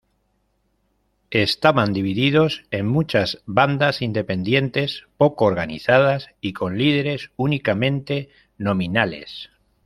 [1.29, 9.51] Estaban divididos en muchas bandas independientes, poco organizadas y con líderes únicamente nominales.